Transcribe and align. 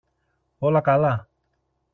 όλα 0.59 0.81
καλά 0.81 1.27